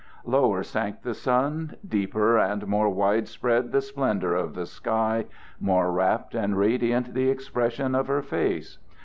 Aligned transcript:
Lower 0.25 0.63
sank 0.63 1.03
the 1.03 1.13
sun, 1.13 1.75
deeper 1.87 2.35
and 2.35 2.65
more 2.65 2.89
wide 2.89 3.27
spread 3.27 3.71
the 3.71 3.83
splendor 3.83 4.33
of 4.33 4.55
the 4.55 4.65
sky, 4.65 5.25
more 5.59 5.91
rapt 5.91 6.33
and 6.33 6.57
radiant 6.57 7.13
the 7.13 7.29
expression 7.29 7.93
of 7.93 8.07
her 8.07 8.23
face. 8.23 8.79